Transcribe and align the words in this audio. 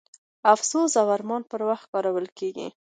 د 0.41 0.43
افسوس 0.53 0.91
او 1.01 1.07
ارمان 1.17 1.41
پر 1.51 1.61
وخت 1.69 1.85
کارول 1.93 2.27
کیږي. 2.37 2.67